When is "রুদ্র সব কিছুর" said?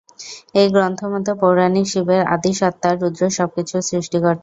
2.93-3.81